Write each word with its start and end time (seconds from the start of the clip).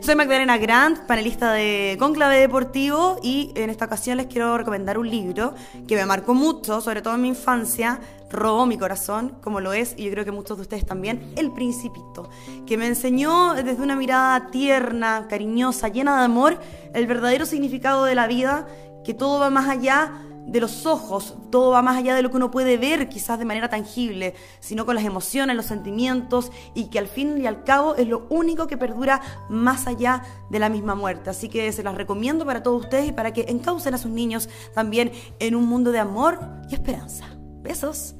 Soy 0.00 0.14
Magdalena 0.14 0.58
Grant, 0.58 1.06
panelista 1.08 1.52
de 1.52 1.96
Conclave 1.98 2.38
Deportivo 2.38 3.18
y 3.20 3.50
en 3.56 3.68
esta 3.68 3.86
ocasión 3.86 4.16
les 4.16 4.26
quiero 4.26 4.56
recomendar 4.56 4.96
un 4.96 5.10
libro 5.10 5.54
que 5.88 5.96
me 5.96 6.06
marcó 6.06 6.34
mucho, 6.34 6.80
sobre 6.80 7.02
todo 7.02 7.16
en 7.16 7.22
mi 7.22 7.28
infancia, 7.28 7.98
robó 8.30 8.64
mi 8.64 8.78
corazón, 8.78 9.36
como 9.42 9.58
lo 9.58 9.72
es, 9.72 9.94
y 9.96 10.04
yo 10.04 10.12
creo 10.12 10.24
que 10.24 10.30
muchos 10.30 10.56
de 10.58 10.62
ustedes 10.62 10.86
también, 10.86 11.32
El 11.36 11.50
Principito, 11.52 12.30
que 12.64 12.76
me 12.76 12.86
enseñó 12.86 13.54
desde 13.54 13.82
una 13.82 13.96
mirada 13.96 14.52
tierna, 14.52 15.26
cariñosa, 15.28 15.88
llena 15.88 16.16
de 16.18 16.26
amor, 16.26 16.60
el 16.92 17.08
verdadero 17.08 17.44
significado 17.44 18.04
de 18.04 18.14
la 18.14 18.28
vida, 18.28 18.68
que 19.04 19.14
todo 19.14 19.40
va 19.40 19.50
más 19.50 19.68
allá 19.68 20.12
de 20.46 20.60
los 20.60 20.86
ojos, 20.86 21.36
todo 21.50 21.70
va 21.70 21.82
más 21.82 21.96
allá 21.96 22.14
de 22.14 22.22
lo 22.22 22.30
que 22.30 22.36
uno 22.36 22.50
puede 22.50 22.76
ver 22.76 23.08
quizás 23.08 23.38
de 23.38 23.44
manera 23.44 23.68
tangible, 23.68 24.34
sino 24.60 24.84
con 24.86 24.94
las 24.94 25.04
emociones, 25.04 25.56
los 25.56 25.66
sentimientos 25.66 26.52
y 26.74 26.86
que 26.86 26.98
al 26.98 27.08
fin 27.08 27.40
y 27.40 27.46
al 27.46 27.64
cabo 27.64 27.94
es 27.96 28.08
lo 28.08 28.26
único 28.28 28.66
que 28.66 28.76
perdura 28.76 29.20
más 29.48 29.86
allá 29.86 30.22
de 30.50 30.58
la 30.58 30.68
misma 30.68 30.94
muerte. 30.94 31.30
Así 31.30 31.48
que 31.48 31.72
se 31.72 31.82
las 31.82 31.94
recomiendo 31.94 32.44
para 32.44 32.62
todos 32.62 32.82
ustedes 32.82 33.08
y 33.08 33.12
para 33.12 33.32
que 33.32 33.46
encaucen 33.48 33.94
a 33.94 33.98
sus 33.98 34.10
niños 34.10 34.48
también 34.74 35.12
en 35.38 35.54
un 35.54 35.66
mundo 35.66 35.92
de 35.92 35.98
amor 35.98 36.38
y 36.68 36.74
esperanza. 36.74 37.26
Besos. 37.62 38.14